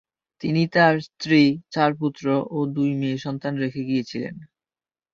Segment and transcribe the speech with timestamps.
[0.41, 1.41] তিনি তার স্ত্রী,
[1.71, 4.35] চার পুত্র ও দুই মেয়ে সন্তান রেখে গিয়েছিলেন।